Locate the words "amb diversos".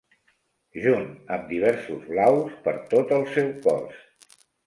1.35-2.07